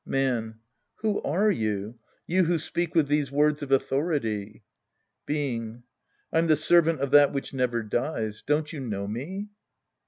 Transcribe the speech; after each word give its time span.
Man. 0.03 0.55
Who 1.01 1.21
are 1.21 1.51
you? 1.51 1.99
You 2.25 2.41
\Vho 2.45 2.59
speak 2.59 2.95
with 2.95 3.07
these 3.07 3.31
words 3.31 3.61
of 3.61 3.71
authority? 3.71 4.63
Being. 5.27 5.83
I'm 6.33 6.47
the 6.47 6.55
servant 6.55 7.01
of 7.01 7.11
that 7.11 7.31
which 7.31 7.53
never 7.53 7.83
dies. 7.83 8.41
Don't 8.41 8.73
you 8.73 8.79
know 8.79 9.07
me 9.07 9.49